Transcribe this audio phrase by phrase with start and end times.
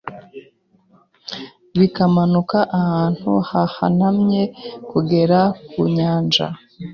[1.79, 4.41] bikamanuka ahantu hahanamye
[4.89, 5.39] kugera
[5.69, 6.47] ku nyanja